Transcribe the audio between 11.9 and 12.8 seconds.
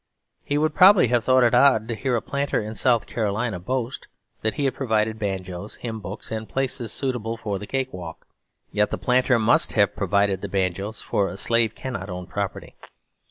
own property.